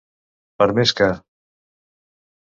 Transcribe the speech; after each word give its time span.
Per 0.61 0.67
més 0.79 0.93
que. 1.01 1.09